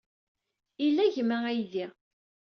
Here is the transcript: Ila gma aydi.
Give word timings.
Ila 0.85 1.05
gma 1.13 1.37
aydi. 1.49 1.85